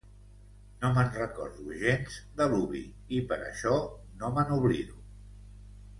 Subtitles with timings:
[0.85, 2.83] No me'n recordo gens, de l'Uvi,
[3.19, 3.77] i per això
[4.23, 4.99] no me n'oblido.